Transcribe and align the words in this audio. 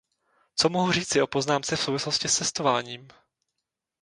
Co 0.55 0.69
mohu 0.69 0.91
říci 0.91 1.21
o 1.21 1.27
poznámce 1.27 1.75
v 1.75 1.79
souvislosti 1.79 2.27
s 2.27 2.37
cestováním? 2.37 3.07